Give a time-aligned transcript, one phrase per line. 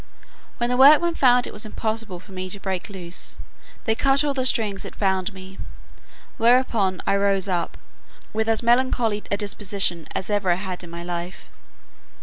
[0.57, 3.37] When the workmen found it was impossible for me to break loose,
[3.85, 5.59] they cut all the strings that bound me;
[6.39, 7.77] whereupon I rose up,
[8.33, 11.51] with as melancholy a disposition as ever I had in my life.